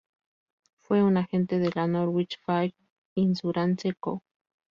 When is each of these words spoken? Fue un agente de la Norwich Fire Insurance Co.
Fue 0.79 1.03
un 1.03 1.17
agente 1.17 1.59
de 1.59 1.69
la 1.75 1.85
Norwich 1.85 2.39
Fire 2.43 2.73
Insurance 3.13 3.93
Co. 3.99 4.23